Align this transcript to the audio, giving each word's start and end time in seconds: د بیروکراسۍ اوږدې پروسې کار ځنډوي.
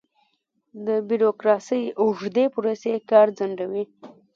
د 0.85 0.87
بیروکراسۍ 1.07 1.83
اوږدې 2.01 2.45
پروسې 2.55 2.93
کار 3.09 3.27
ځنډوي. 3.37 3.83